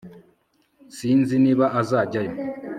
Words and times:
sinzi 0.95 1.35
niba 1.43 1.65
azajyayo 1.79 2.33